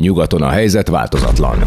Nyugaton 0.00 0.42
a 0.42 0.48
helyzet 0.48 0.88
változatlan. 0.88 1.64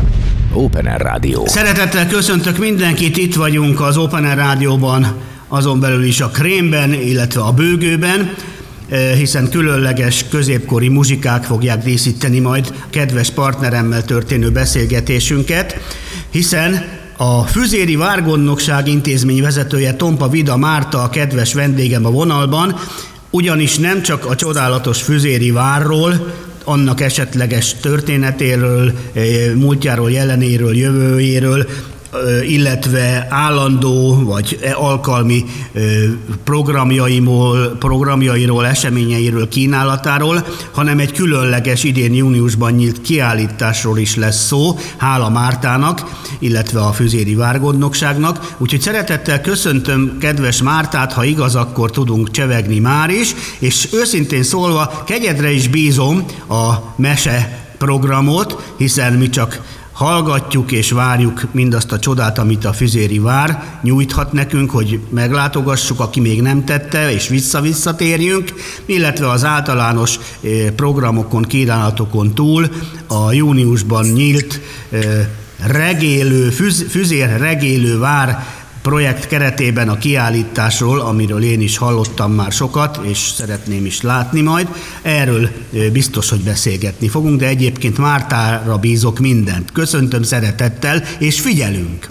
Open 0.54 0.86
Air 0.86 1.02
Rádió. 1.02 1.46
Szeretettel 1.48 2.08
köszöntök 2.08 2.58
mindenkit, 2.58 3.18
itt 3.18 3.36
vagyunk 3.36 3.82
az 3.82 3.98
Open 3.98 4.24
Air 4.24 4.38
Rádióban, 4.38 5.16
azon 5.48 5.80
belül 5.80 6.04
is 6.04 6.22
a 6.22 6.28
Krémben, 6.28 6.94
illetve 6.94 7.42
a 7.42 7.52
Bőgőben 7.52 8.34
eh, 8.90 9.12
hiszen 9.12 9.50
különleges 9.50 10.26
középkori 10.30 10.88
muzsikák 10.88 11.44
fogják 11.44 11.84
díszíteni 11.84 12.40
majd 12.40 12.74
kedves 12.90 13.30
partneremmel 13.30 14.04
történő 14.04 14.52
beszélgetésünket, 14.52 15.80
hiszen 16.30 16.86
a 17.18 17.42
Füzéri 17.44 17.96
Várgondnokság 17.96 18.88
intézmény 18.88 19.42
vezetője 19.42 19.94
Tompa 19.94 20.28
Vida 20.28 20.58
Márta 20.58 21.02
a 21.04 21.10
kedves 21.10 21.54
vendégem 21.54 22.06
a 22.06 22.12
vonalban, 22.12 22.80
ugyanis 23.30 23.78
nem 23.78 24.02
csak 24.02 24.26
a 24.26 24.36
csodálatos 24.36 25.02
Füzéri 25.02 25.52
várról, 25.52 26.34
annak 26.64 27.02
esetleges 27.02 27.76
történetéről, 27.82 28.94
eh, 29.14 29.54
múltjáról, 29.56 30.12
jelenéről, 30.12 30.76
jövőjéről, 30.76 31.68
illetve 32.48 33.28
állandó 33.30 34.24
vagy 34.26 34.60
alkalmi 34.76 35.46
programjairól, 36.44 37.76
programjairól, 37.80 38.66
eseményeiről, 38.66 39.48
kínálatáról, 39.48 40.46
hanem 40.72 41.00
egy 41.00 41.12
különleges 41.12 41.84
idén 41.84 42.14
júniusban 42.14 42.72
nyílt 42.72 43.02
kiállításról 43.02 43.98
is 43.98 44.16
lesz 44.16 44.46
szó, 44.46 44.78
hála 44.98 45.30
Mártának, 45.30 46.22
illetve 46.40 46.80
a 46.80 46.92
Füzéri 46.92 47.36
Várgondnokságnak. 47.36 48.56
Úgyhogy 48.58 48.82
szeretettel 48.82 49.42
köszöntöm 49.42 50.18
kedves 50.20 50.62
Mártát, 50.62 51.14
ha 51.14 51.24
igaz, 51.24 51.56
akkor 51.56 51.92
tudunk 51.92 52.32
csevegni 52.32 52.80
már 52.80 53.10
is, 53.10 53.36
és 53.60 53.88
őszintén 53.94 54.44
szólva 54.44 55.04
kegyedre 55.06 55.52
is 55.52 55.68
bízom 55.68 56.26
a 56.50 56.74
mese 56.96 57.62
programot, 57.78 58.74
hiszen 58.78 59.14
mi 59.14 59.30
csak 59.30 59.62
hallgatjuk 60.04 60.72
és 60.72 60.92
várjuk 60.92 61.42
mindazt 61.52 61.92
a 61.92 62.00
csodát, 62.00 62.38
amit 62.38 62.66
a 62.66 62.74
Füzéri 62.74 63.20
vár. 63.20 63.80
Nyújthat 63.82 64.32
nekünk, 64.32 64.72
hogy 64.72 65.00
meglátogassuk, 65.10 66.00
aki 66.00 66.20
még 66.20 66.42
nem 66.42 66.66
tette, 66.66 67.12
és 67.12 67.28
vissza-visszatérjünk, 67.28 68.54
illetve 68.86 69.30
az 69.30 69.44
általános 69.44 70.20
eh, 70.42 70.72
programokon, 70.76 71.44
kínálatokon 71.44 72.34
túl 72.34 72.70
a 73.08 73.32
júniusban 73.32 74.06
nyílt 74.06 74.60
eh, 74.90 75.28
regélő, 75.58 76.50
füz, 76.50 76.86
füzér 76.90 77.38
regélő 77.38 78.00
vár 78.00 78.46
projekt 78.84 79.28
keretében 79.28 79.90
a 79.90 79.98
kiállításról, 79.98 81.00
amiről 81.00 81.44
én 81.44 81.62
is 81.62 81.78
hallottam 81.78 82.34
már 82.34 82.52
sokat, 82.52 83.00
és 83.04 83.18
szeretném 83.18 83.86
is 83.86 84.02
látni 84.02 84.42
majd. 84.42 84.68
Erről 85.02 85.50
biztos, 85.92 86.30
hogy 86.30 86.42
beszélgetni 86.42 87.08
fogunk, 87.08 87.40
de 87.40 87.48
egyébként 87.48 87.98
Mártára 87.98 88.78
bízok 88.78 89.20
mindent. 89.20 89.72
Köszöntöm 89.72 90.24
szeretettel, 90.24 91.04
és 91.20 91.40
figyelünk! 91.40 92.10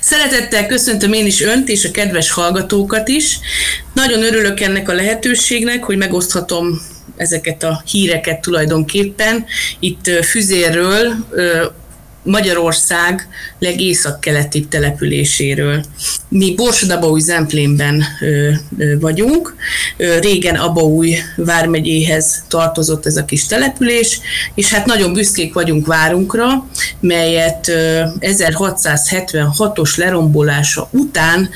Szeretettel 0.00 0.66
köszöntöm 0.66 1.12
én 1.12 1.26
is 1.26 1.40
önt 1.40 1.68
és 1.68 1.84
a 1.84 1.90
kedves 1.90 2.30
hallgatókat 2.30 3.08
is. 3.08 3.38
Nagyon 3.94 4.22
örülök 4.22 4.60
ennek 4.60 4.88
a 4.88 4.94
lehetőségnek, 4.94 5.84
hogy 5.84 5.96
megoszthatom 5.96 6.80
ezeket 7.16 7.62
a 7.62 7.82
híreket 7.86 8.40
tulajdonképpen. 8.40 9.44
Itt 9.80 10.10
Füzérről 10.24 11.14
Magyarország 12.26 13.28
legészakkeleti 13.58 14.66
településéről. 14.66 15.84
Mi 16.28 16.54
Borsodabaúj 16.54 17.20
Zemplénben 17.20 18.04
ö, 18.20 18.50
ö, 18.78 18.98
vagyunk. 18.98 19.56
Ö, 19.96 20.18
régen 20.18 20.54
Abaúj 20.54 21.16
vármegyéhez 21.36 22.44
tartozott 22.48 23.06
ez 23.06 23.16
a 23.16 23.24
kis 23.24 23.46
település, 23.46 24.20
és 24.54 24.72
hát 24.72 24.86
nagyon 24.86 25.12
büszkék 25.12 25.54
vagyunk 25.54 25.86
várunkra, 25.86 26.68
melyet 27.00 27.68
ö, 27.68 28.02
1676-os 28.20 29.96
lerombolása 29.96 30.88
után 30.92 31.50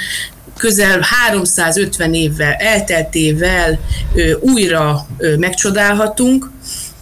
közel 0.56 1.00
350 1.00 2.14
évvel 2.14 2.52
elteltével 2.52 3.78
ö, 4.14 4.32
újra 4.40 5.06
ö, 5.18 5.36
megcsodálhatunk, 5.36 6.50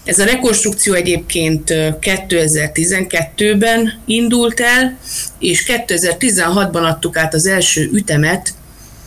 ez 0.09 0.19
a 0.19 0.25
rekonstrukció 0.25 0.95
egyébként 0.95 1.75
2012-ben 2.01 4.01
indult 4.07 4.61
el, 4.61 4.99
és 5.39 5.73
2016-ban 5.87 6.83
adtuk 6.83 7.17
át 7.17 7.35
az 7.35 7.47
első 7.47 7.91
ütemet, 7.93 8.55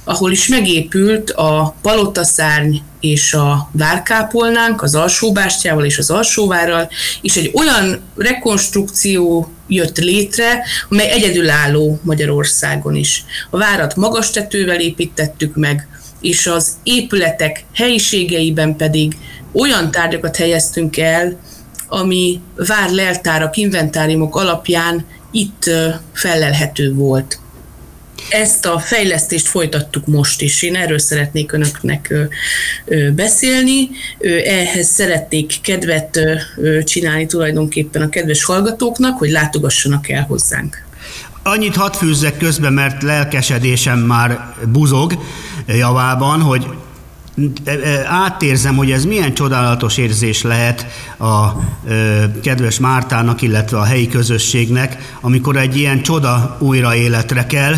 ahol 0.04 0.32
is 0.32 0.48
megépült 0.48 1.30
a 1.30 1.76
palotaszárny 1.82 2.76
és 3.00 3.34
a 3.34 3.70
várkápolnánk, 3.72 4.82
az 4.82 4.96
alsóbástyával 4.96 5.86
és 5.86 5.98
az 5.98 6.10
alsóvárral, 6.10 6.90
és 7.22 7.36
egy 7.36 7.52
olyan 7.54 8.02
rekonstrukció 8.18 9.52
jött 9.68 9.98
létre, 9.98 10.64
amely 10.90 11.12
egyedülálló 11.12 12.00
Magyarországon 12.04 12.96
is. 12.96 13.24
A 13.50 13.58
várat 13.58 13.96
magas 13.96 14.30
tetővel 14.30 14.80
építettük 14.80 15.56
meg, 15.56 15.88
és 16.22 16.48
az 16.48 16.72
épületek 16.84 17.64
helyiségeiben 17.74 18.76
pedig 18.76 19.18
olyan 19.52 19.92
tárgyakat 19.92 20.36
helyeztünk 20.36 20.98
el, 20.98 21.40
ami 21.88 22.42
vár 22.56 22.90
leltárak, 22.90 23.58
inventáriumok 23.58 24.36
alapján 24.36 25.06
itt 25.32 25.70
felelhető 26.14 26.94
volt. 26.94 27.40
Ezt 28.30 28.66
a 28.66 28.80
fejlesztést 28.80 29.48
folytattuk 29.48 30.08
most 30.08 30.42
is. 30.42 30.62
Én 30.62 30.76
erről 30.76 31.00
szeretnék 31.00 31.52
önöknek 31.52 32.14
beszélni. 33.16 33.90
Ehhez 34.46 34.88
szeretnék 34.88 35.54
kedvet 35.62 36.20
csinálni 36.84 37.26
tulajdonképpen 37.26 38.02
a 38.02 38.10
kedves 38.10 38.44
hallgatóknak, 38.44 39.18
hogy 39.18 39.30
látogassanak 39.30 40.10
el 40.10 40.24
hozzánk. 40.24 40.84
Annyit 41.44 41.76
hadd 41.76 41.94
fűzzek 41.94 42.38
közben, 42.38 42.74
mert 42.74 43.04
lelkesedésem 43.04 44.00
már 44.00 44.54
buzog 44.72 45.14
javában, 45.68 46.42
hogy 46.42 46.66
átérzem, 48.06 48.76
hogy 48.76 48.92
ez 48.92 49.06
milyen 49.06 49.34
csodálatos 49.34 49.98
érzés 49.98 50.42
lehet 50.42 50.86
a 51.18 51.48
kedves 52.44 52.80
Mártának, 52.80 53.42
illetve 53.42 53.78
a 53.78 53.84
helyi 53.84 54.08
közösségnek, 54.08 55.16
amikor 55.22 55.56
egy 55.56 55.78
ilyen 55.78 56.02
csoda 56.02 56.58
újra 56.60 56.96
életre 56.96 57.46
kell, 57.46 57.76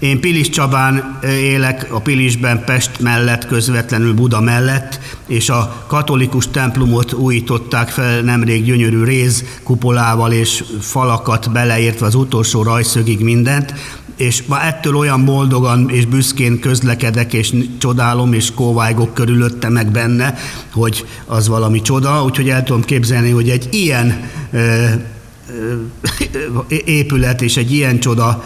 én 0.00 0.20
Pilis 0.20 0.48
Csabán 0.48 1.18
élek, 1.22 1.86
a 1.90 2.00
Pilisben 2.00 2.64
Pest 2.64 3.00
mellett, 3.00 3.46
közvetlenül 3.46 4.14
Buda 4.14 4.40
mellett, 4.40 5.00
és 5.26 5.48
a 5.48 5.84
katolikus 5.86 6.48
templomot 6.50 7.12
újították 7.12 7.88
fel 7.88 8.20
nemrég 8.20 8.64
gyönyörű 8.64 9.04
réz 9.04 9.44
kupolával 9.62 10.32
és 10.32 10.64
falakat 10.80 11.52
beleértve 11.52 12.06
az 12.06 12.14
utolsó 12.14 12.62
rajszögig 12.62 13.20
mindent, 13.20 13.74
és 14.20 14.42
ma 14.46 14.60
ettől 14.62 14.96
olyan 14.96 15.24
boldogan 15.24 15.90
és 15.90 16.06
büszkén 16.06 16.58
közlekedek, 16.58 17.32
és 17.32 17.54
csodálom, 17.78 18.32
és 18.32 18.54
kóvájgok 18.54 19.14
körülötte 19.14 19.68
meg 19.68 19.90
benne, 19.90 20.34
hogy 20.72 21.06
az 21.26 21.48
valami 21.48 21.82
csoda, 21.82 22.24
úgyhogy 22.24 22.48
el 22.48 22.62
tudom 22.62 22.82
képzelni, 22.82 23.30
hogy 23.30 23.48
egy 23.48 23.68
ilyen 23.70 24.30
épület 26.84 27.42
és 27.42 27.56
egy 27.56 27.72
ilyen 27.72 27.98
csoda 27.98 28.44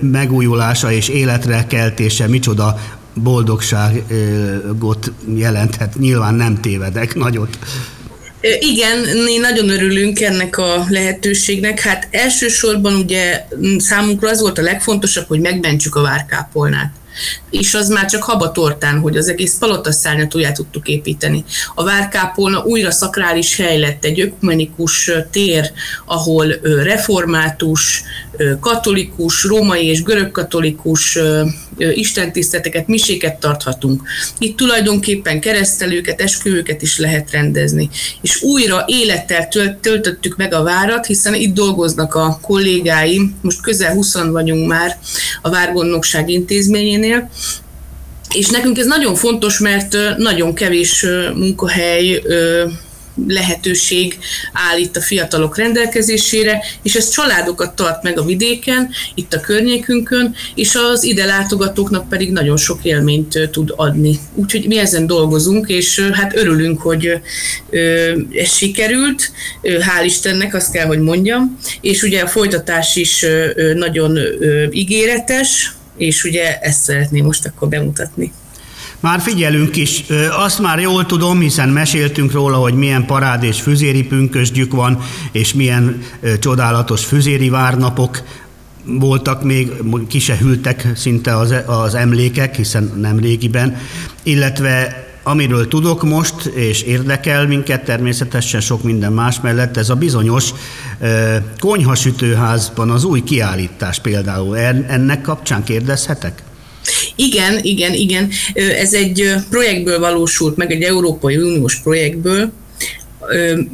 megújulása 0.00 0.92
és 0.92 1.08
életre 1.08 1.66
keltése 1.66 2.28
micsoda 2.28 2.78
boldogságot 3.14 5.12
jelenthet. 5.34 5.98
Nyilván 5.98 6.34
nem 6.34 6.60
tévedek 6.60 7.14
nagyot. 7.24 7.58
Igen, 8.60 8.98
mi 9.24 9.36
nagyon 9.38 9.68
örülünk 9.68 10.20
ennek 10.20 10.58
a 10.58 10.86
lehetőségnek. 10.88 11.80
Hát 11.80 12.08
elsősorban 12.10 12.94
ugye 12.94 13.46
számunkra 13.78 14.28
az 14.28 14.40
volt 14.40 14.58
a 14.58 14.62
legfontosabb, 14.62 15.26
hogy 15.26 15.40
megmentsük 15.40 15.94
a 15.94 16.02
várkápolnát 16.02 16.92
és 17.50 17.74
az 17.74 17.88
már 17.88 18.04
csak 18.04 18.22
habatortán, 18.22 18.98
hogy 18.98 19.16
az 19.16 19.28
egész 19.28 19.58
palotaszárnyat 19.58 20.34
újjá 20.34 20.52
tudtuk 20.52 20.88
építeni. 20.88 21.44
A 21.74 21.84
Várkápolna 21.84 22.62
újra 22.64 22.90
szakrális 22.90 23.56
hely 23.56 23.78
lett, 23.78 24.04
egy 24.04 24.20
ökumenikus 24.20 25.10
tér, 25.30 25.72
ahol 26.04 26.46
református, 26.62 28.02
katolikus, 28.60 29.44
római 29.44 29.86
és 29.86 30.02
görögkatolikus 30.02 31.18
istentiszteteket, 31.94 32.86
miséket 32.86 33.40
tarthatunk. 33.40 34.02
Itt 34.38 34.56
tulajdonképpen 34.56 35.40
keresztelőket, 35.40 36.20
esküvőket 36.20 36.82
is 36.82 36.98
lehet 36.98 37.30
rendezni. 37.30 37.90
És 38.22 38.42
újra 38.42 38.84
élettel 38.86 39.48
töltöttük 39.80 40.36
meg 40.36 40.54
a 40.54 40.62
várat, 40.62 41.06
hiszen 41.06 41.34
itt 41.34 41.54
dolgoznak 41.54 42.14
a 42.14 42.38
kollégáim, 42.42 43.34
most 43.40 43.60
közel 43.60 43.92
20 43.92 44.14
vagyunk 44.14 44.68
már 44.68 44.98
a 45.42 45.50
Várgondnokság 45.50 46.28
intézményénél, 46.28 47.30
és 48.34 48.48
nekünk 48.48 48.78
ez 48.78 48.86
nagyon 48.86 49.14
fontos, 49.14 49.58
mert 49.58 49.96
nagyon 50.16 50.54
kevés 50.54 51.06
munkahely 51.34 52.22
lehetőség 53.26 54.18
áll 54.52 54.78
itt 54.78 54.96
a 54.96 55.00
fiatalok 55.00 55.56
rendelkezésére, 55.56 56.62
és 56.82 56.94
ez 56.94 57.10
családokat 57.10 57.76
tart 57.76 58.02
meg 58.02 58.18
a 58.18 58.24
vidéken, 58.24 58.90
itt 59.14 59.34
a 59.34 59.40
környékünkön, 59.40 60.34
és 60.54 60.74
az 60.74 61.02
ide 61.02 61.24
látogatóknak 61.24 62.08
pedig 62.08 62.32
nagyon 62.32 62.56
sok 62.56 62.84
élményt 62.84 63.48
tud 63.50 63.72
adni. 63.76 64.18
Úgyhogy 64.34 64.66
mi 64.66 64.78
ezen 64.78 65.06
dolgozunk, 65.06 65.68
és 65.68 66.00
hát 66.12 66.36
örülünk, 66.36 66.80
hogy 66.80 67.20
ez 68.34 68.52
sikerült, 68.56 69.32
hál' 69.62 70.04
Istennek, 70.04 70.54
azt 70.54 70.72
kell, 70.72 70.86
hogy 70.86 71.00
mondjam, 71.00 71.58
és 71.80 72.02
ugye 72.02 72.20
a 72.20 72.26
folytatás 72.26 72.96
is 72.96 73.26
nagyon 73.74 74.18
ígéretes, 74.70 75.72
és 75.96 76.24
ugye 76.24 76.58
ezt 76.58 76.82
szeretném 76.82 77.24
most 77.24 77.46
akkor 77.46 77.68
bemutatni. 77.68 78.32
Már 79.00 79.20
figyelünk 79.20 79.76
is, 79.76 80.04
azt 80.30 80.58
már 80.58 80.80
jól 80.80 81.06
tudom, 81.06 81.40
hiszen 81.40 81.68
meséltünk 81.68 82.32
róla, 82.32 82.56
hogy 82.56 82.74
milyen 82.74 83.06
parád 83.06 83.42
és 83.42 83.60
füzéri 83.60 84.02
pünkösdjük 84.02 84.72
van, 84.72 84.98
és 85.32 85.54
milyen 85.54 86.02
csodálatos 86.40 87.04
füzéri 87.04 87.48
várnapok 87.48 88.22
voltak 88.84 89.42
még, 89.42 89.72
ki 90.08 90.18
se 90.18 90.36
hűltek 90.36 90.88
szinte 90.94 91.36
az, 91.36 91.54
az 91.66 91.94
emlékek, 91.94 92.56
hiszen 92.56 92.92
nem 92.96 93.18
régiben, 93.18 93.76
illetve 94.22 95.04
amiről 95.22 95.68
tudok 95.68 96.02
most, 96.02 96.44
és 96.44 96.82
érdekel 96.82 97.46
minket 97.46 97.84
természetesen 97.84 98.60
sok 98.60 98.82
minden 98.82 99.12
más 99.12 99.40
mellett, 99.40 99.76
ez 99.76 99.90
a 99.90 99.94
bizonyos 99.94 100.52
konyhasütőházban 101.58 102.90
az 102.90 103.04
új 103.04 103.22
kiállítás 103.22 104.00
például. 104.00 104.58
Ennek 104.58 105.20
kapcsán 105.20 105.64
kérdezhetek? 105.64 106.42
Igen, 107.16 107.58
igen, 107.62 107.94
igen. 107.94 108.28
Ez 108.54 108.94
egy 108.94 109.34
projektből 109.50 109.98
valósult 109.98 110.56
meg, 110.56 110.72
egy 110.72 110.82
Európai 110.82 111.36
Uniós 111.36 111.80
projektből, 111.82 112.52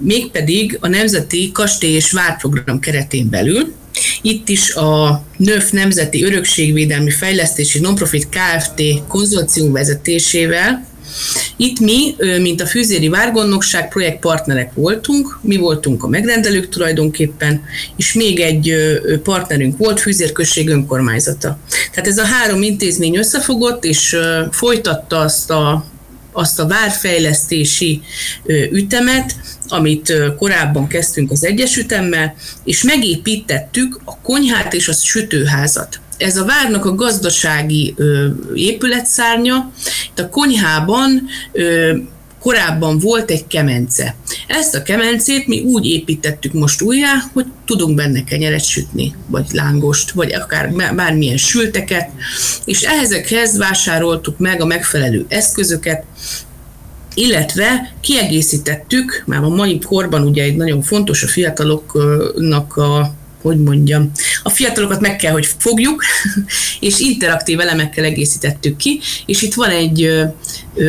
mégpedig 0.02 0.78
a 0.80 0.88
Nemzeti 0.88 1.50
Kastély 1.52 1.94
és 1.94 2.12
Várprogram 2.12 2.80
keretén 2.80 3.30
belül. 3.30 3.74
Itt 4.22 4.48
is 4.48 4.74
a 4.74 5.24
NÖF 5.36 5.70
Nemzeti 5.70 6.24
Örökségvédelmi 6.24 7.10
Fejlesztési 7.10 7.78
Nonprofit 7.78 8.28
Kft. 8.28 8.82
konzorcium 9.08 9.72
vezetésével 9.72 10.86
itt 11.56 11.80
mi, 11.80 12.14
mint 12.40 12.60
a 12.60 12.66
Fűzéri 12.66 13.08
Várgondnokság 13.08 13.88
projektpartnerek 13.88 14.72
voltunk, 14.74 15.38
mi 15.42 15.56
voltunk 15.56 16.02
a 16.02 16.08
megrendelők 16.08 16.68
tulajdonképpen, 16.68 17.64
és 17.96 18.12
még 18.12 18.40
egy 18.40 18.74
partnerünk 19.22 19.78
volt, 19.78 20.00
Fűzérközség 20.00 20.68
önkormányzata. 20.68 21.58
Tehát 21.92 22.08
ez 22.08 22.18
a 22.18 22.24
három 22.24 22.62
intézmény 22.62 23.16
összefogott, 23.16 23.84
és 23.84 24.16
folytatta 24.50 25.18
azt 25.18 25.50
a 25.50 25.84
azt 26.36 26.60
a 26.60 26.66
várfejlesztési 26.66 28.00
ütemet, 28.70 29.36
amit 29.68 30.12
korábban 30.38 30.86
kezdtünk 30.86 31.30
az 31.30 31.44
egyes 31.44 31.76
ütemmel, 31.76 32.34
és 32.64 32.82
megépítettük 32.82 34.00
a 34.04 34.20
konyhát 34.20 34.74
és 34.74 34.88
a 34.88 34.92
sütőházat 34.92 36.00
ez 36.18 36.36
a 36.36 36.44
várnak 36.44 36.84
a 36.84 36.94
gazdasági 36.94 37.94
ö, 37.96 38.28
épületszárnya. 38.54 39.72
Itt 40.10 40.18
a 40.18 40.28
konyhában 40.28 41.22
ö, 41.52 41.96
korábban 42.46 42.98
volt 42.98 43.30
egy 43.30 43.46
kemence. 43.46 44.14
Ezt 44.46 44.74
a 44.74 44.82
kemencét 44.82 45.46
mi 45.46 45.60
úgy 45.60 45.86
építettük 45.86 46.52
most 46.52 46.82
újjá, 46.82 47.12
hogy 47.32 47.44
tudunk 47.64 47.96
benne 47.96 48.24
kenyeret 48.24 48.64
sütni, 48.64 49.14
vagy 49.26 49.46
lángost, 49.52 50.10
vagy 50.10 50.34
akár 50.34 50.70
bármilyen 50.94 51.36
sülteket, 51.36 52.10
és 52.64 52.82
ehhezekhez 52.82 53.58
vásároltuk 53.58 54.38
meg 54.38 54.60
a 54.60 54.66
megfelelő 54.66 55.26
eszközöket, 55.28 56.04
illetve 57.14 57.92
kiegészítettük, 58.00 59.22
már 59.26 59.42
a 59.42 59.48
mai 59.48 59.78
korban 59.78 60.22
ugye 60.22 60.42
egy 60.42 60.56
nagyon 60.56 60.82
fontos 60.82 61.22
a 61.22 61.26
fiataloknak 61.26 62.76
a 62.76 63.14
hogy 63.42 63.62
mondjam, 63.62 64.10
a 64.42 64.50
fiatalokat 64.50 65.00
meg 65.00 65.16
kell, 65.16 65.32
hogy 65.32 65.48
fogjuk, 65.58 66.04
és 66.80 66.98
interaktív 66.98 67.60
elemekkel 67.60 68.04
egészítettük 68.04 68.76
ki, 68.76 69.00
és 69.26 69.42
itt 69.42 69.54
van 69.54 69.70
egy 69.70 70.10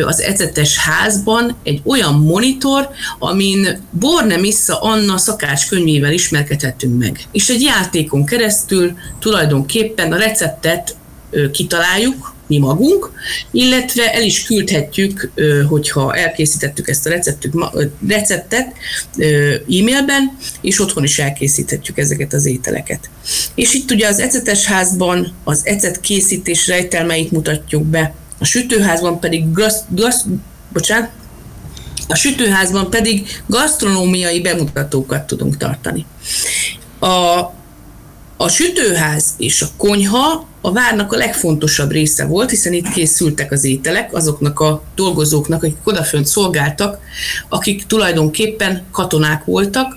az 0.06 0.20
ecetes 0.20 0.76
házban 0.76 1.56
egy 1.62 1.80
olyan 1.84 2.14
monitor, 2.14 2.88
amin 3.18 3.82
Bornemissa 3.90 4.80
Anna 4.80 5.18
szakácskönyvével 5.18 6.12
ismerkedhetünk 6.12 6.98
meg. 6.98 7.20
És 7.32 7.48
egy 7.48 7.62
játékon 7.62 8.24
keresztül 8.24 8.92
tulajdonképpen 9.18 10.12
a 10.12 10.16
receptet 10.16 10.96
kitaláljuk, 11.52 12.36
mi 12.48 12.58
magunk, 12.58 13.10
illetve 13.50 14.12
el 14.12 14.22
is 14.22 14.44
küldhetjük, 14.44 15.30
hogyha 15.68 16.14
elkészítettük 16.14 16.88
ezt 16.88 17.06
a 17.06 17.10
receptet 18.08 18.72
e-mailben, 19.68 20.36
és 20.60 20.80
otthon 20.80 21.04
is 21.04 21.18
elkészíthetjük 21.18 21.98
ezeket 21.98 22.32
az 22.32 22.46
ételeket. 22.46 23.10
És 23.54 23.74
itt 23.74 23.90
ugye 23.90 24.08
az 24.08 24.18
ecetes 24.18 24.64
házban 24.64 25.32
az 25.44 25.60
ecet 25.64 26.00
készítés 26.00 26.66
rejtelmeit 26.66 27.30
mutatjuk 27.30 27.84
be, 27.84 28.14
a 28.38 28.44
sütőházban 28.44 29.20
pedig 29.20 29.52
gasz, 29.52 29.80
gasz, 29.88 30.24
bocsánat, 30.72 31.10
a 32.08 32.14
sütőházban 32.14 32.90
pedig 32.90 33.26
gasztronómiai 33.46 34.40
bemutatókat 34.40 35.26
tudunk 35.26 35.56
tartani. 35.56 36.06
A, 36.98 37.06
a 38.36 38.48
sütőház 38.48 39.24
és 39.36 39.62
a 39.62 39.66
konyha 39.76 40.47
a 40.60 40.72
várnak 40.72 41.12
a 41.12 41.16
legfontosabb 41.16 41.90
része 41.90 42.26
volt, 42.26 42.50
hiszen 42.50 42.72
itt 42.72 42.88
készültek 42.88 43.52
az 43.52 43.64
ételek 43.64 44.14
azoknak 44.14 44.60
a 44.60 44.82
dolgozóknak, 44.94 45.62
akik 45.62 45.76
odafönt 45.84 46.26
szolgáltak, 46.26 46.98
akik 47.48 47.86
tulajdonképpen 47.86 48.84
katonák 48.90 49.44
voltak, 49.44 49.96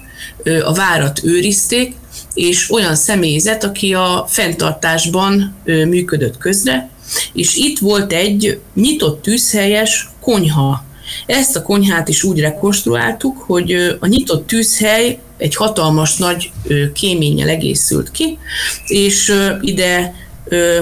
a 0.63 0.73
várat 0.73 1.23
őrizték, 1.23 1.95
és 2.33 2.71
olyan 2.71 2.95
személyzet, 2.95 3.63
aki 3.63 3.93
a 3.93 4.25
fenntartásban 4.29 5.55
működött 5.65 6.37
közre, 6.37 6.89
és 7.33 7.55
itt 7.55 7.79
volt 7.79 8.13
egy 8.13 8.59
nyitott 8.73 9.21
tűzhelyes 9.21 10.09
konyha. 10.21 10.85
Ezt 11.25 11.55
a 11.55 11.61
konyhát 11.61 12.07
is 12.07 12.23
úgy 12.23 12.39
rekonstruáltuk, 12.39 13.37
hogy 13.37 13.97
a 13.99 14.07
nyitott 14.07 14.47
tűzhely 14.47 15.19
egy 15.37 15.55
hatalmas 15.55 16.15
nagy 16.17 16.51
kéménnyel 16.93 17.49
egészült 17.49 18.11
ki, 18.11 18.37
és 18.87 19.33
ide 19.61 20.13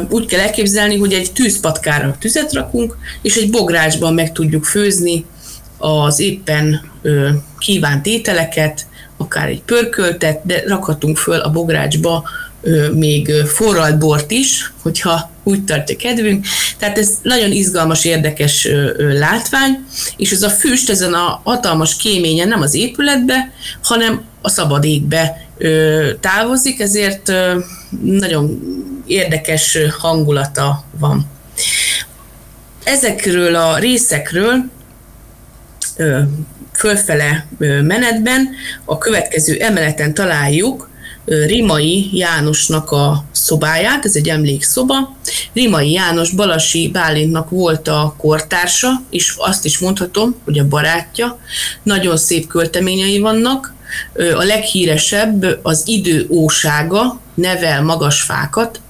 úgy 0.09 0.25
kell 0.25 0.39
elképzelni, 0.39 0.97
hogy 0.97 1.13
egy 1.13 1.31
tűzpatkára 1.31 2.15
tüzet 2.19 2.53
rakunk, 2.53 2.97
és 3.21 3.35
egy 3.35 3.49
bográcsban 3.49 4.13
meg 4.13 4.31
tudjuk 4.31 4.63
főzni 4.63 5.25
az 5.77 6.19
éppen 6.19 6.81
kívánt 7.57 8.05
ételeket, 8.05 8.87
akár 9.17 9.47
egy 9.47 9.61
pörköltet, 9.61 10.41
de 10.43 10.63
rakhatunk 10.67 11.17
föl 11.17 11.39
a 11.39 11.51
bográcsba 11.51 12.29
még 12.93 13.31
forralt 13.45 13.97
bort 13.97 14.31
is, 14.31 14.73
hogyha 14.81 15.31
úgy 15.43 15.63
tartja 15.63 15.95
kedvünk. 15.95 16.45
Tehát 16.77 16.97
ez 16.97 17.09
nagyon 17.21 17.51
izgalmas, 17.51 18.05
érdekes 18.05 18.67
látvány, 18.97 19.85
és 20.17 20.31
ez 20.31 20.43
a 20.43 20.49
füst 20.49 20.89
ezen 20.89 21.13
a 21.13 21.41
hatalmas 21.43 21.95
kéményen 21.95 22.47
nem 22.47 22.61
az 22.61 22.73
épületbe, 22.73 23.51
hanem 23.83 24.21
a 24.41 24.49
szabad 24.49 24.83
égbe 24.83 25.47
távozik, 26.19 26.79
ezért 26.79 27.31
nagyon 28.03 28.59
érdekes 29.09 29.77
hangulata 29.97 30.83
van. 30.99 31.25
Ezekről 32.83 33.55
a 33.55 33.77
részekről 33.77 34.69
fölfele 36.73 37.47
menetben 37.81 38.49
a 38.85 38.97
következő 38.97 39.57
emeleten 39.59 40.13
találjuk 40.13 40.89
Rimai 41.25 42.09
Jánosnak 42.17 42.91
a 42.91 43.25
szobáját, 43.31 44.05
ez 44.05 44.15
egy 44.15 44.29
emlékszoba. 44.29 45.17
Rimai 45.53 45.91
János 45.91 46.31
Balasi 46.31 46.89
Bálintnak 46.89 47.49
volt 47.49 47.87
a 47.87 48.15
kortársa, 48.17 48.89
és 49.09 49.33
azt 49.37 49.65
is 49.65 49.79
mondhatom, 49.79 50.35
hogy 50.43 50.59
a 50.59 50.67
barátja. 50.67 51.39
Nagyon 51.83 52.17
szép 52.17 52.47
költeményei 52.47 53.19
vannak. 53.19 53.73
A 54.13 54.43
leghíresebb 54.43 55.59
az 55.61 55.83
idő 55.85 56.27
ósága, 56.29 57.19
nevel 57.33 57.83
magas 57.83 58.21
fákat. 58.21 58.81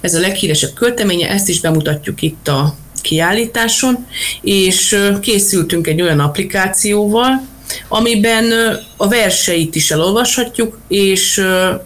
Ez 0.00 0.14
a 0.14 0.20
leghíresebb 0.20 0.72
költeménye, 0.72 1.28
ezt 1.28 1.48
is 1.48 1.60
bemutatjuk 1.60 2.22
itt 2.22 2.48
a 2.48 2.74
kiállításon, 3.00 4.06
és 4.42 4.98
készültünk 5.20 5.86
egy 5.86 6.02
olyan 6.02 6.20
applikációval, 6.20 7.46
amiben 7.88 8.52
a 8.96 9.08
verseit 9.08 9.74
is 9.74 9.90
elolvashatjuk, 9.90 10.78
és 10.88 11.44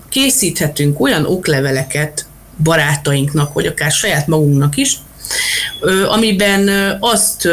készíthetünk 0.09 1.01
olyan 1.01 1.27
okleveleket 1.27 2.27
barátainknak, 2.63 3.53
vagy 3.53 3.67
akár 3.67 3.91
saját 3.91 4.27
magunknak 4.27 4.77
is, 4.77 4.99
amiben 6.09 6.69
azt 7.01 7.49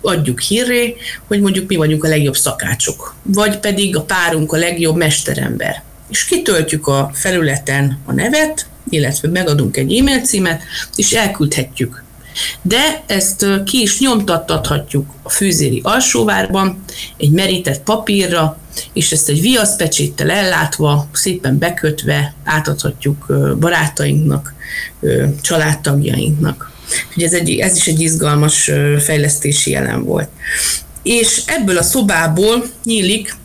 adjuk 0.00 0.40
hírré, 0.40 0.96
hogy 1.26 1.40
mondjuk 1.40 1.68
mi 1.68 1.76
vagyunk 1.76 2.04
a 2.04 2.08
legjobb 2.08 2.36
szakácsok, 2.36 3.14
vagy 3.22 3.58
pedig 3.58 3.96
a 3.96 4.02
párunk 4.02 4.52
a 4.52 4.56
legjobb 4.56 4.96
mesterember. 4.96 5.82
És 6.10 6.24
kitöltjük 6.24 6.86
a 6.86 7.10
felületen 7.14 7.98
a 8.06 8.12
nevet, 8.12 8.66
illetve 8.90 9.28
megadunk 9.28 9.76
egy 9.76 9.96
e-mail 9.96 10.20
címet, 10.20 10.62
és 10.96 11.12
elküldhetjük 11.12 12.04
de 12.62 13.02
ezt 13.06 13.46
ki 13.64 13.80
is 13.80 14.00
nyomtattathatjuk 14.00 15.10
a 15.22 15.30
fűzéri 15.30 15.80
alsóvárban, 15.82 16.84
egy 17.16 17.30
merített 17.30 17.82
papírra, 17.82 18.58
és 18.92 19.12
ezt 19.12 19.28
egy 19.28 19.40
viaszpecséttel 19.40 20.30
ellátva, 20.30 21.08
szépen 21.12 21.58
bekötve 21.58 22.34
átadhatjuk 22.44 23.26
barátainknak, 23.58 24.54
családtagjainknak. 25.40 26.70
Ugye 27.16 27.26
ez, 27.26 27.32
egy, 27.32 27.50
ez 27.50 27.76
is 27.76 27.86
egy 27.86 28.00
izgalmas 28.00 28.70
fejlesztési 28.98 29.70
jelen 29.70 30.04
volt. 30.04 30.28
És 31.02 31.42
ebből 31.46 31.78
a 31.78 31.82
szobából 31.82 32.64
nyílik 32.84 33.36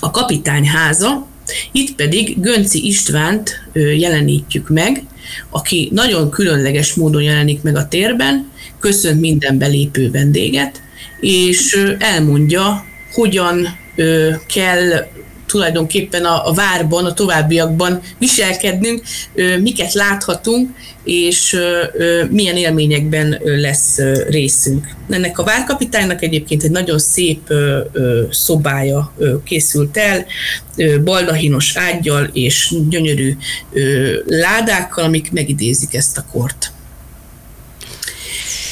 a 0.00 0.10
kapitány 0.10 0.68
háza, 0.68 1.26
itt 1.72 1.94
pedig 1.94 2.40
Gönci 2.40 2.86
Istvánt 2.86 3.68
jelenítjük 3.72 4.68
meg, 4.68 5.02
aki 5.50 5.88
nagyon 5.92 6.30
különleges 6.30 6.94
módon 6.94 7.22
jelenik 7.22 7.62
meg 7.62 7.76
a 7.76 7.88
térben, 7.88 8.50
köszönt 8.80 9.20
minden 9.20 9.58
belépő 9.58 10.10
vendéget, 10.10 10.82
és 11.20 11.86
elmondja, 11.98 12.84
hogyan 13.12 13.68
kell 14.54 15.06
tulajdonképpen 15.48 16.24
a, 16.24 16.48
a 16.48 16.52
várban, 16.52 17.04
a 17.04 17.14
továbbiakban 17.14 18.00
viselkednünk, 18.18 19.02
miket 19.60 19.92
láthatunk, 19.92 20.70
és 21.04 21.56
milyen 22.30 22.56
élményekben 22.56 23.40
lesz 23.44 23.98
részünk. 24.28 24.86
Ennek 25.10 25.38
a 25.38 25.44
várkapitánynak 25.44 26.22
egyébként 26.22 26.62
egy 26.62 26.70
nagyon 26.70 26.98
szép 26.98 27.52
szobája 28.30 29.12
készült 29.44 29.96
el, 29.96 30.26
baldahinos 31.04 31.76
ágyjal 31.76 32.30
és 32.32 32.74
gyönyörű 32.88 33.36
ládákkal, 34.26 35.04
amik 35.04 35.32
megidézik 35.32 35.94
ezt 35.94 36.18
a 36.18 36.24
kort. 36.32 36.72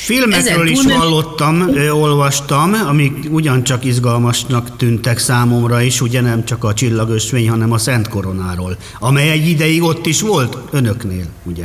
Filmekről 0.07 0.69
is 0.69 0.85
hallottam, 0.85 1.71
olvastam, 1.93 2.73
amik 2.73 3.13
ugyancsak 3.31 3.85
izgalmasnak 3.85 4.77
tűntek 4.77 5.19
számomra 5.19 5.81
is, 5.81 6.01
ugye 6.01 6.21
nem 6.21 6.45
csak 6.45 6.65
a 6.65 6.75
csillagösvény, 6.75 7.49
hanem 7.49 7.73
a 7.73 7.79
Szent 7.79 8.09
Koronáról, 8.09 8.77
amely 8.99 9.31
egy 9.31 9.49
ideig 9.49 9.83
ott 9.83 10.07
is 10.07 10.21
volt 10.21 10.57
önöknél, 10.71 11.25
ugye? 11.45 11.65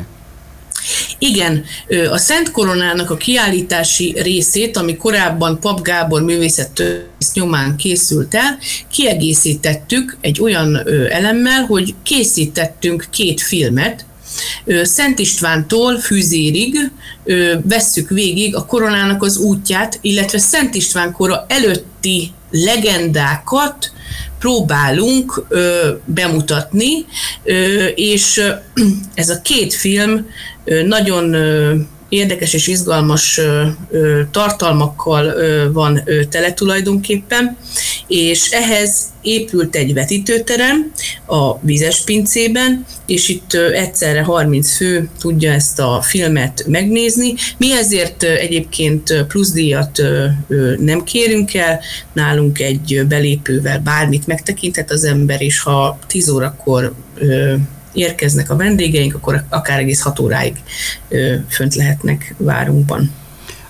Igen, 1.20 1.64
a 2.12 2.18
Szent 2.18 2.52
Koronának 2.52 3.10
a 3.10 3.18
kiállítási 3.18 4.16
részét, 4.22 4.78
ami 4.78 4.96
korábban 4.96 5.60
Pap 5.60 5.82
Gábor 5.82 6.22
művészet 6.22 6.84
nyomán 7.34 7.76
készült 7.76 8.36
el, 8.36 8.58
kiegészítettük 8.92 10.18
egy 10.22 10.42
olyan 10.42 10.88
elemmel, 11.10 11.66
hogy 11.66 11.94
készítettünk 12.04 13.08
két 13.10 13.42
filmet, 13.42 14.06
Szent 14.84 15.20
Istvántól 15.20 16.00
Fűzérig 16.00 16.92
vesszük 17.64 18.10
végig 18.10 18.56
a 18.56 18.66
koronának 18.66 19.24
az 19.24 19.38
útját, 19.38 20.00
illetve 20.02 20.38
Szent 20.38 20.76
István 20.76 21.12
kora 21.12 21.46
előtti 21.48 22.32
legendákat 22.52 23.92
próbálunk 24.40 25.48
bemutatni, 26.06 27.06
és 27.96 28.42
ez 29.14 29.30
a 29.30 29.42
két 29.42 29.74
film 29.74 30.28
nagyon 30.86 31.36
érdekes 32.12 32.53
és 32.53 32.68
izgalmas 32.68 33.41
tartalmakkal 34.32 35.34
van 35.72 36.03
tele 36.30 36.53
tulajdonképpen, 36.53 37.58
és 38.08 38.51
ehhez 38.51 39.03
épült 39.22 39.75
egy 39.75 39.94
vetítőterem 39.94 40.91
a 41.25 41.60
vizes 41.60 42.01
pincében, 42.01 42.86
és 43.06 43.30
itt 43.30 43.53
egyszerre 43.53 44.22
30 44.22 44.75
fő 44.75 45.10
tudja 45.20 45.51
ezt 45.51 45.80
a 45.80 46.01
filmet 46.01 46.63
megnézni. 46.68 47.34
Mi 47.58 47.74
ezért 47.74 48.24
egyébként 48.24 49.25
pluszdíjat 49.27 50.01
nem 50.77 51.03
kérünk 51.03 51.53
el, 51.53 51.80
nálunk 52.13 52.60
egy 52.60 53.06
belépővel 53.08 53.80
bármit 53.80 54.27
megtekinthet 54.27 54.91
az 54.91 55.03
ember, 55.03 55.41
és 55.41 55.60
ha 55.60 56.00
10 56.08 56.30
órakor 56.30 56.94
érkeznek 57.94 58.50
a 58.50 58.56
vendégeink, 58.56 59.16
akkor 59.16 59.44
akár 59.50 59.80
egész 59.80 60.02
hat 60.02 60.20
óráig 60.20 60.56
fönt 61.48 61.76
lehetnek 61.76 62.36
várunkban. 62.38 63.12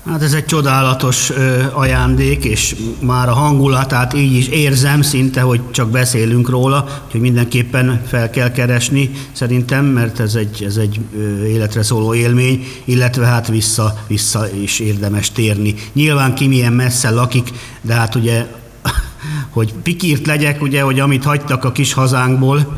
Hát 0.10 0.22
ez 0.22 0.34
egy 0.34 0.46
csodálatos 0.46 1.32
ajándék, 1.74 2.44
és 2.44 2.76
már 3.00 3.30
a 3.30 3.34
hangulatát 3.34 4.14
így 4.14 4.34
is 4.34 4.48
érzem 4.48 5.02
szinte, 5.02 5.42
hogy 5.42 5.62
csak 5.72 5.90
beszélünk 5.90 6.50
róla, 6.50 7.06
hogy 7.12 7.22
mindenképpen 7.22 8.02
fel 8.08 8.30
kell 8.30 8.52
keresni 8.52 9.12
szerintem, 9.32 9.86
mert 9.86 10.20
ez 10.20 10.36
egy, 10.36 10.64
ez 10.64 10.76
egy 10.76 11.00
életre 11.46 11.84
szóló 11.84 12.14
élmény, 12.14 12.66
illetve 12.86 13.26
hát 13.26 13.48
vissza, 13.48 14.04
vissza 14.08 14.48
is 14.62 14.80
érdemes 14.80 15.32
térni. 15.32 15.76
Nyilván 15.94 16.36
ki 16.36 16.48
milyen 16.48 16.74
messze 16.74 17.10
lakik, 17.10 17.50
de 17.82 17.94
hát 17.94 18.16
ugye, 18.16 18.46
hogy 19.50 19.74
pikírt 19.84 20.28
legyek, 20.28 20.62
ugye, 20.62 20.82
hogy 20.82 21.00
amit 21.00 21.24
hagytak 21.24 21.64
a 21.64 21.72
kis 21.72 21.94
hazánkból, 21.94 22.78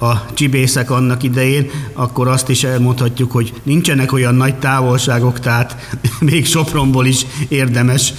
a 0.00 0.34
csibészek 0.34 0.90
annak 0.90 1.22
idején, 1.22 1.70
akkor 1.92 2.28
azt 2.28 2.48
is 2.48 2.64
elmondhatjuk, 2.64 3.32
hogy 3.32 3.52
nincsenek 3.62 4.12
olyan 4.12 4.34
nagy 4.34 4.54
távolságok, 4.54 5.40
tehát 5.40 5.96
még 6.20 6.46
Sopronból 6.46 7.06
is 7.06 7.26
érdemes 7.48 8.12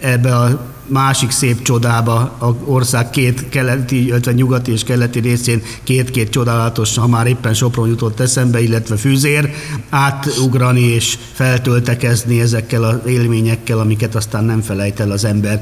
ebbe 0.00 0.36
a 0.36 0.74
másik 0.88 1.30
szép 1.30 1.62
csodába, 1.62 2.14
a 2.38 2.54
ország 2.64 3.10
két 3.10 3.48
keleti, 3.48 4.06
illetve 4.06 4.32
nyugati 4.32 4.72
és 4.72 4.84
keleti 4.84 5.18
részén 5.18 5.62
két-két 5.82 6.30
csodálatos, 6.30 6.96
ha 6.96 7.06
már 7.06 7.26
éppen 7.26 7.54
Sopron 7.54 7.88
jutott 7.88 8.20
eszembe, 8.20 8.62
illetve 8.62 8.96
fűzér, 8.96 9.50
átugrani 9.90 10.80
és 10.80 11.18
feltöltekezni 11.32 12.40
ezekkel 12.40 12.82
az 12.84 12.96
élményekkel, 13.06 13.78
amiket 13.78 14.14
aztán 14.14 14.44
nem 14.44 14.60
felejt 14.60 15.00
el 15.00 15.10
az 15.10 15.24
ember. 15.24 15.60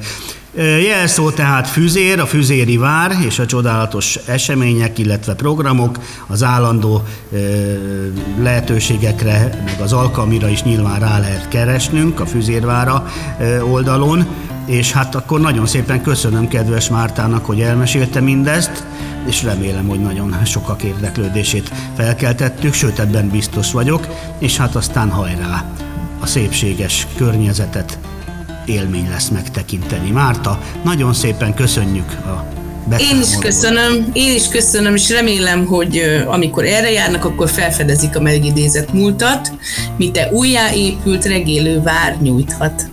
Jelszó 0.86 1.30
tehát 1.30 1.68
Füzér, 1.68 2.20
a 2.20 2.26
Füzéri 2.26 2.76
Vár 2.76 3.16
és 3.26 3.38
a 3.38 3.46
csodálatos 3.46 4.18
események, 4.26 4.98
illetve 4.98 5.34
programok 5.34 5.98
az 6.26 6.42
állandó 6.42 7.02
lehetőségekre, 8.42 9.62
meg 9.64 9.80
az 9.80 9.92
alkalmira 9.92 10.48
is 10.48 10.62
nyilván 10.62 11.00
rá 11.00 11.18
lehet 11.18 11.48
keresnünk 11.48 12.20
a 12.20 12.26
Füzérvára 12.26 13.06
oldalon, 13.70 14.26
és 14.66 14.92
hát 14.92 15.14
akkor 15.14 15.40
nagyon 15.40 15.66
szépen 15.66 16.02
köszönöm 16.02 16.49
kedves 16.49 16.88
Mártának, 16.88 17.44
hogy 17.44 17.61
elmesélte 17.61 18.21
mindezt, 18.21 18.85
és 19.26 19.42
remélem, 19.42 19.88
hogy 19.88 20.00
nagyon 20.00 20.44
sokak 20.44 20.83
érdeklődését 20.83 21.71
felkeltettük, 21.97 22.73
sőt 22.73 22.99
ebben 22.99 23.28
biztos 23.28 23.73
vagyok, 23.73 24.09
és 24.38 24.56
hát 24.56 24.75
aztán 24.76 25.11
hajrá 25.11 25.64
a 26.21 26.26
szépséges 26.26 27.06
környezetet 27.16 27.99
élmény 28.66 29.09
lesz 29.11 29.28
megtekinteni. 29.28 30.11
Márta, 30.11 30.59
nagyon 30.85 31.12
szépen 31.12 31.54
köszönjük 31.54 32.11
a 32.11 32.44
én 32.99 33.21
is 33.21 33.38
köszönöm, 33.38 34.11
én 34.12 34.35
is 34.35 34.49
köszönöm, 34.49 34.94
és 34.94 35.11
remélem, 35.11 35.66
hogy 35.66 36.02
amikor 36.26 36.64
erre 36.64 36.90
járnak, 36.90 37.25
akkor 37.25 37.49
felfedezik 37.49 38.16
a 38.16 38.21
megidézett 38.21 38.92
múltat, 38.92 39.52
mi 39.97 40.11
te 40.11 40.28
újjáépült 40.33 41.25
regélő 41.25 41.83
vár 41.83 42.16
nyújthat. 42.21 42.88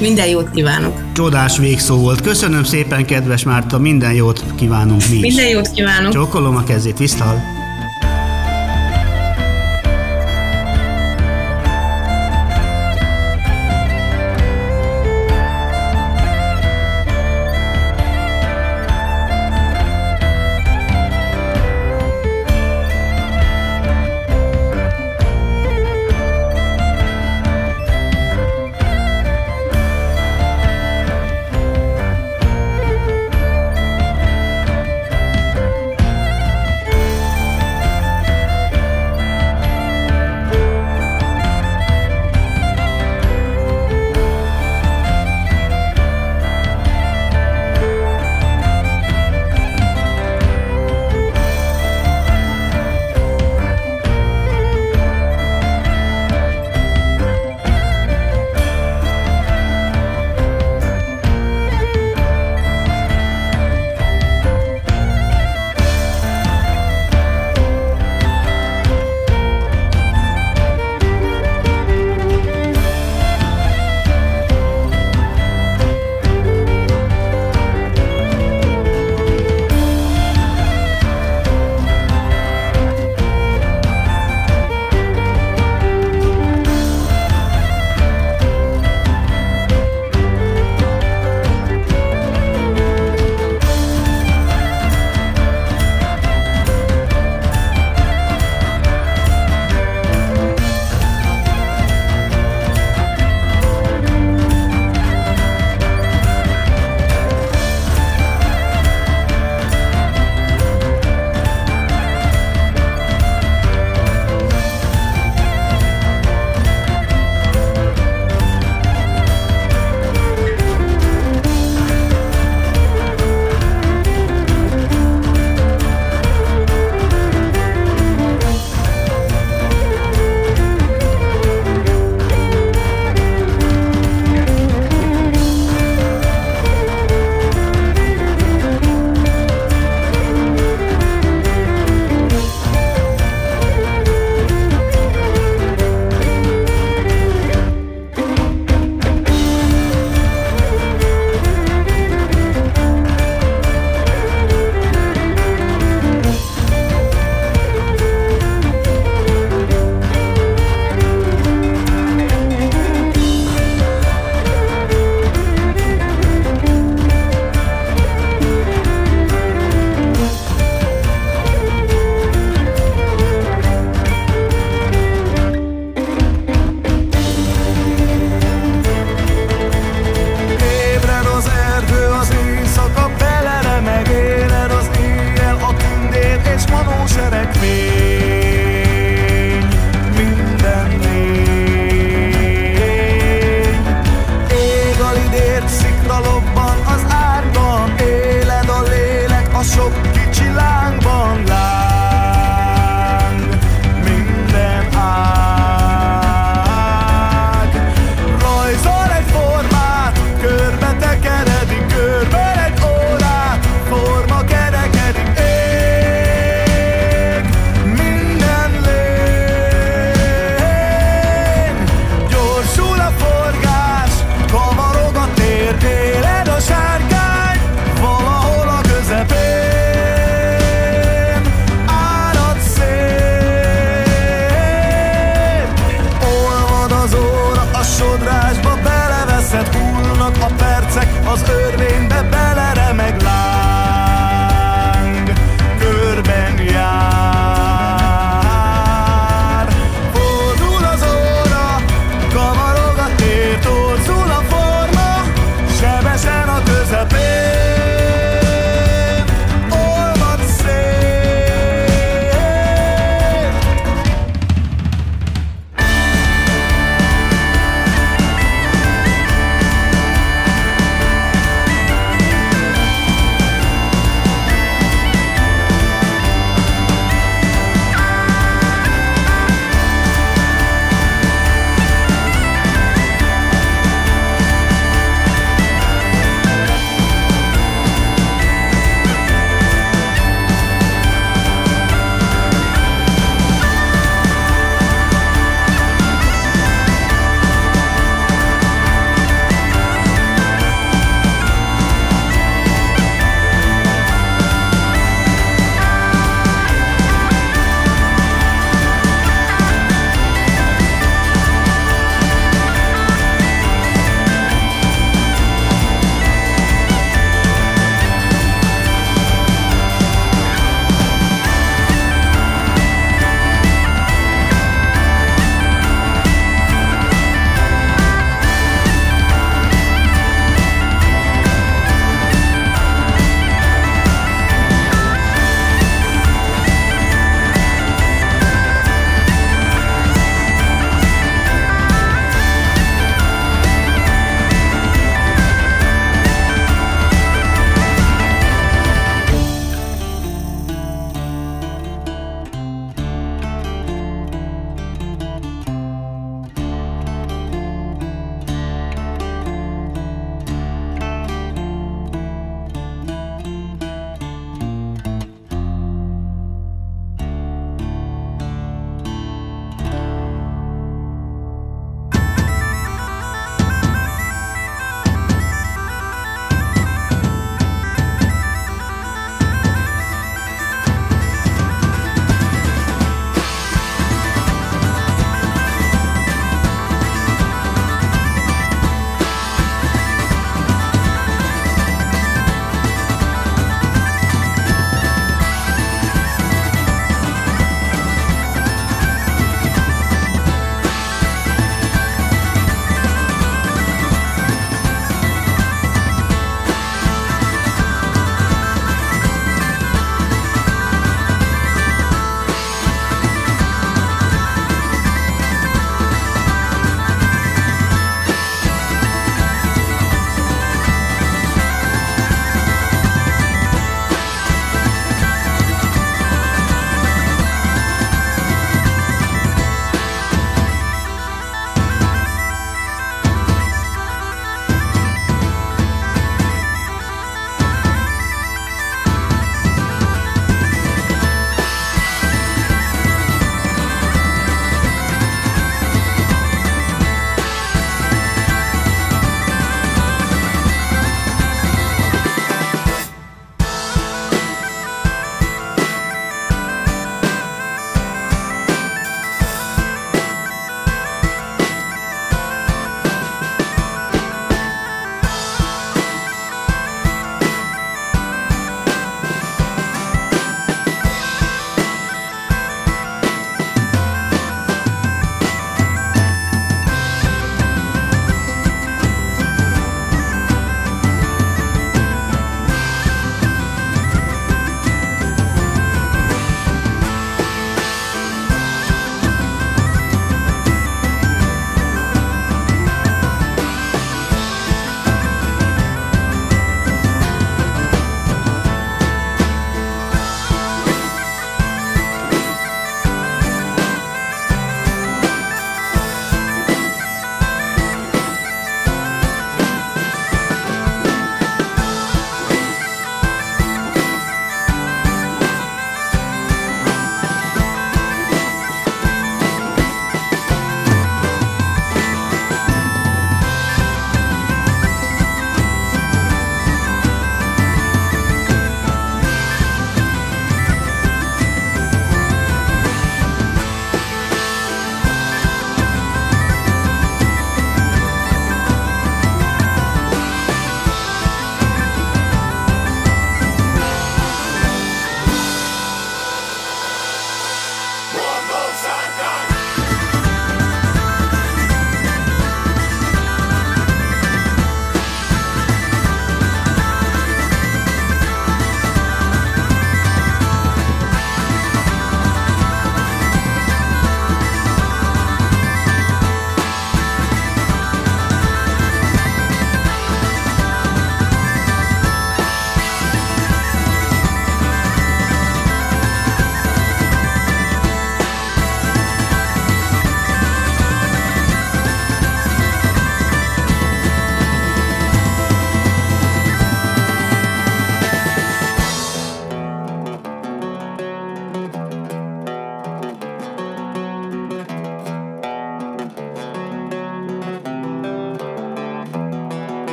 Minden 0.00 0.28
jót 0.28 0.50
kívánok! 0.50 1.12
Csodás 1.12 1.58
végszó 1.58 1.96
volt. 1.96 2.20
Köszönöm 2.20 2.64
szépen, 2.64 3.06
kedves 3.06 3.44
Márta, 3.44 3.78
minden 3.78 4.12
jót 4.12 4.44
kívánunk 4.56 5.02
mi 5.08 5.14
is. 5.16 5.20
Minden 5.20 5.48
jót 5.48 5.70
kívánok! 5.70 6.12
Csókolom 6.12 6.56
a 6.56 6.64
kezét, 6.64 6.98
viszlal! 6.98 7.57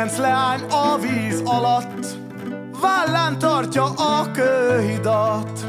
Kilenc 0.00 0.18
leány 0.18 0.60
a 0.70 0.98
víz 0.98 1.42
alatt, 1.44 2.06
vállán 2.80 3.38
tartja 3.38 3.84
a 3.84 4.30
kőhidat. 4.30 5.60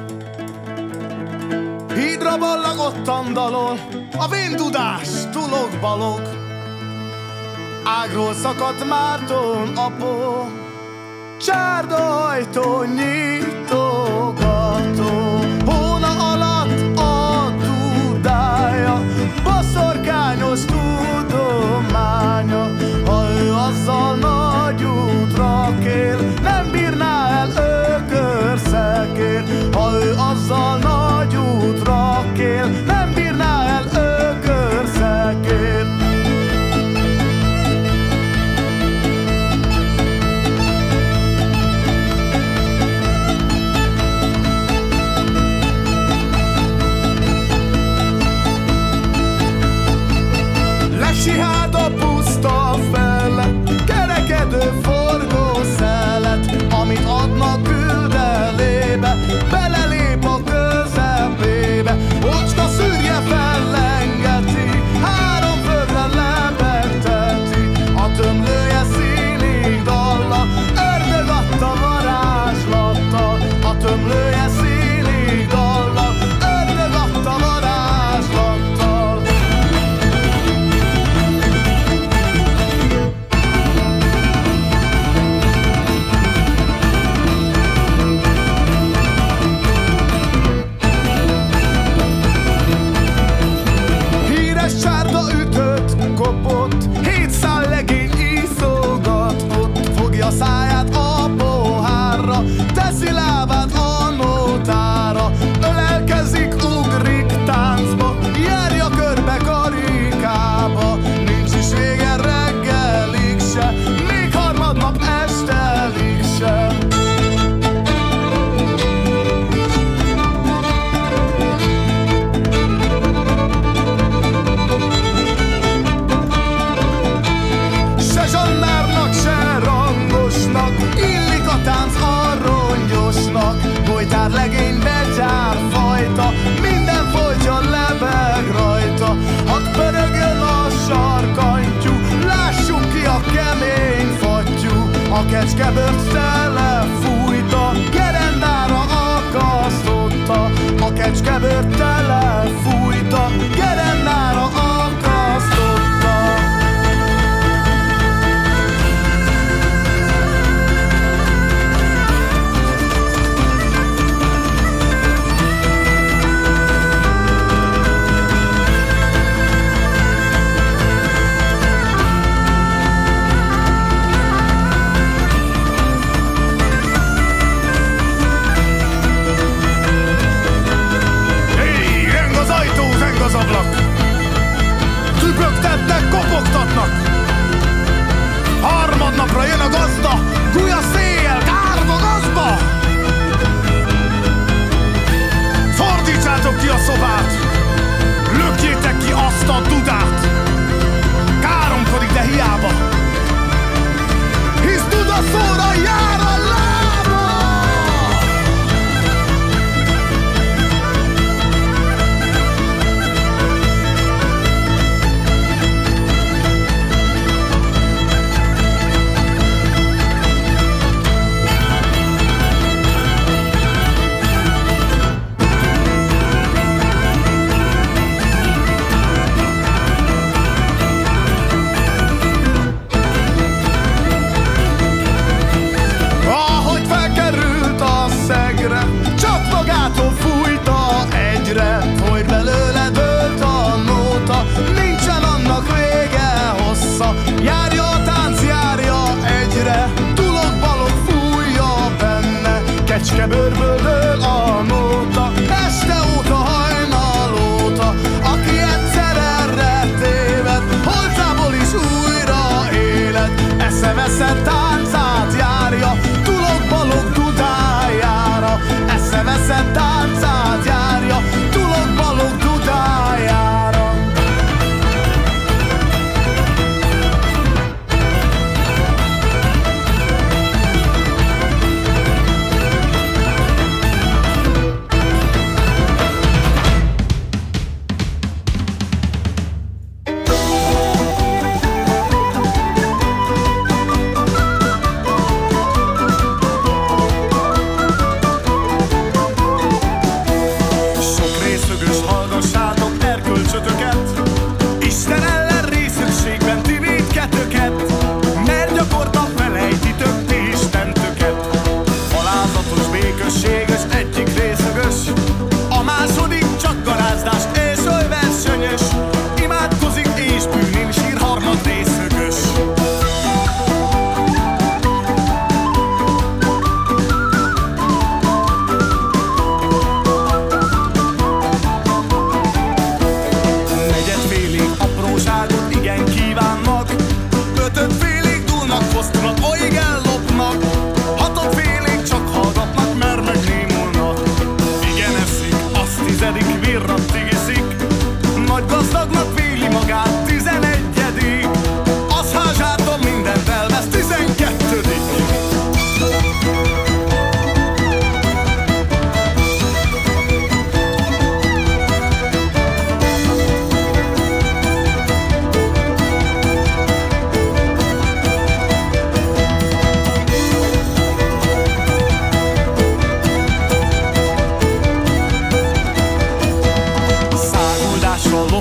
Hídra 1.94 2.38
ballagottan 2.38 3.34
dalol, 3.34 3.80
a 4.18 4.28
véndudás 4.28 5.30
tulog 5.32 5.70
balog. 5.82 6.22
Ágról 7.84 8.34
szakadt 8.34 8.88
Márton 8.88 9.78
apó, 9.78 10.48
csárdahajtó 11.40 12.84
nyíl. 12.84 13.31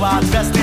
our 0.03 0.21
best 0.33 0.60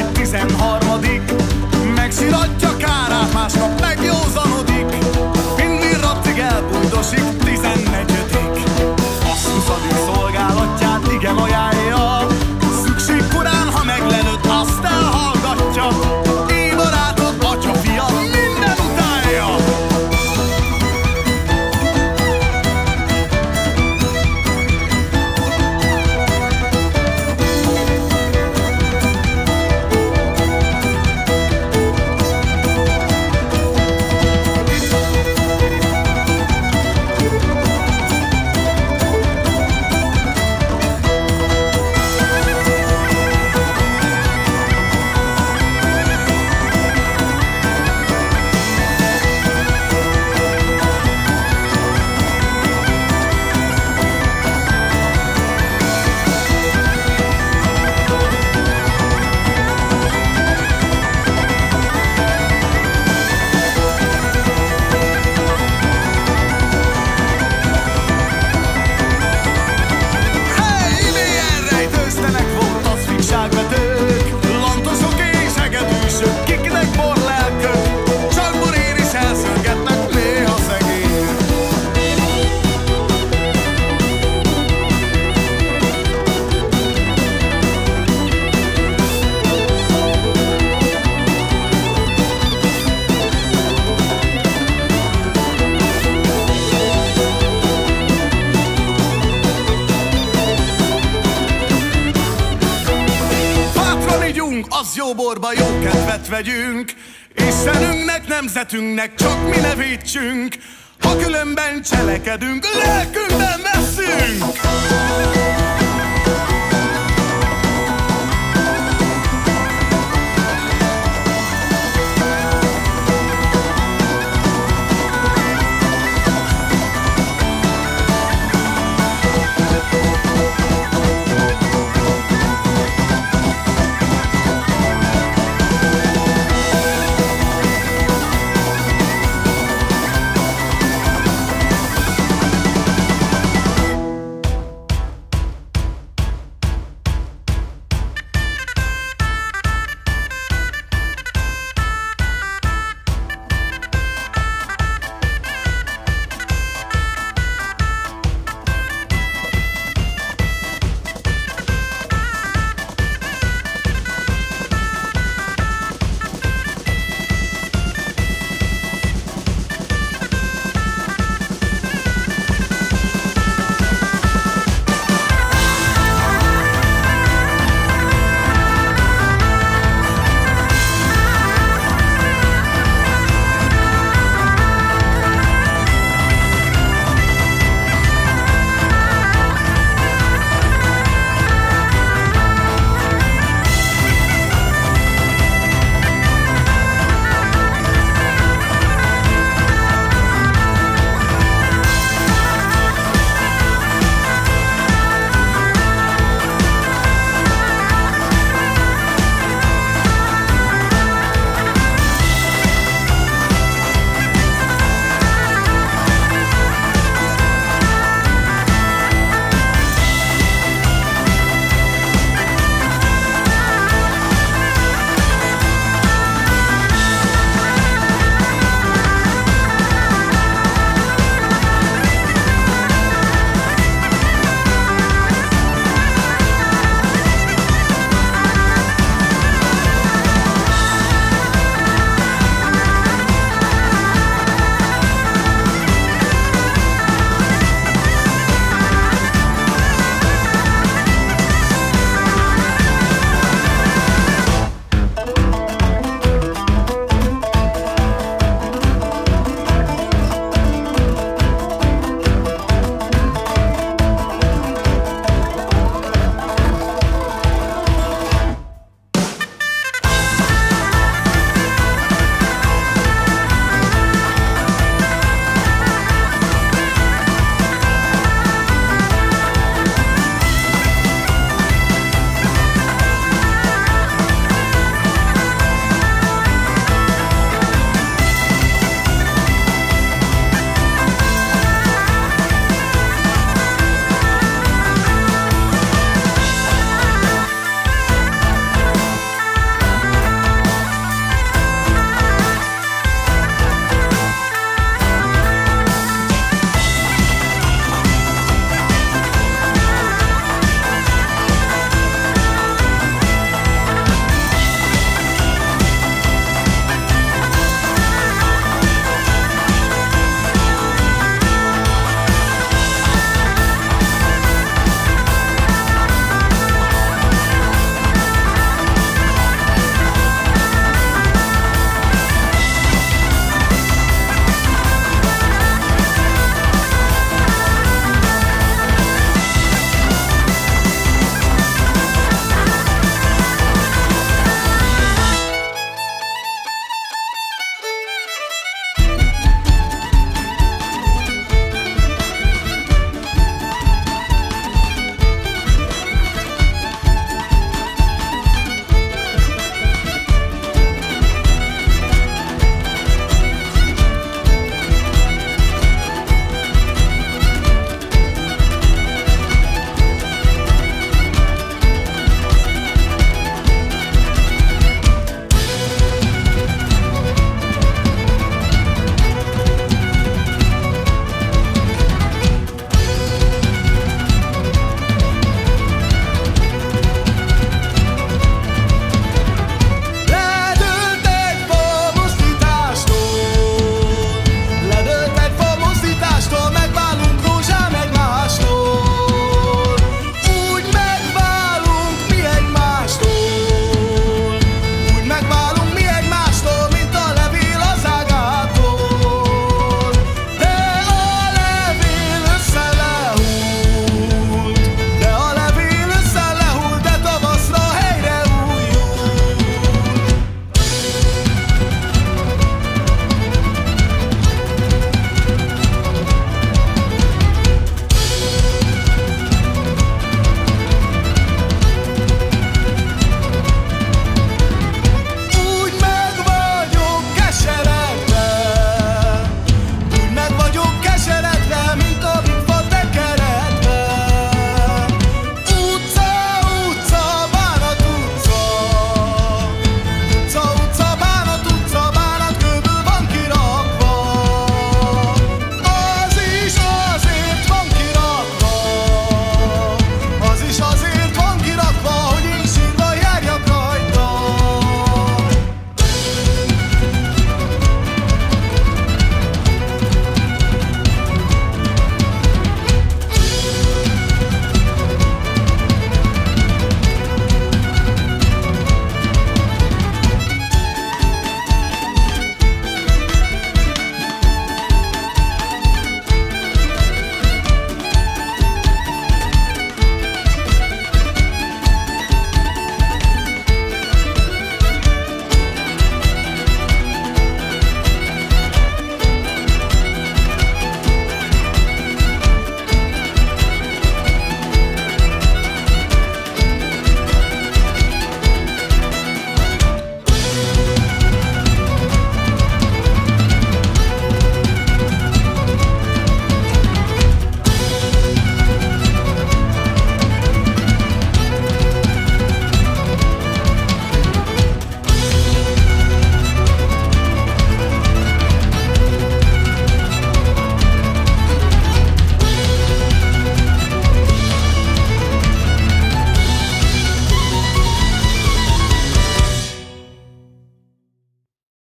az 104.87 104.95
jó 104.95 105.13
borba 105.13 105.51
jó 105.57 105.79
kedvet 105.79 106.27
vegyünk, 106.27 106.93
Istenünknek, 107.35 108.27
nemzetünknek 108.27 109.15
csak 109.15 109.49
mi 109.49 109.57
nevítsünk, 109.57 110.55
ha 110.99 111.17
különben 111.17 111.81
cselekedünk, 111.81 112.65
lelkünkben 112.83 113.61
veszünk. 113.61 114.57